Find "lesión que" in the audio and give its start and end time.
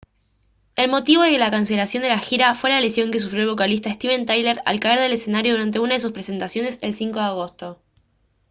2.81-3.19